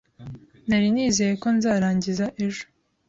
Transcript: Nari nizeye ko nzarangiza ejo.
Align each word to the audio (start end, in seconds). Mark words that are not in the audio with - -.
Nari 0.67 0.87
nizeye 0.93 1.33
ko 1.41 1.47
nzarangiza 1.55 2.25
ejo. 2.45 2.63